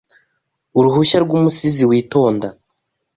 [0.77, 2.47] Uruhushya rwumusizi witonda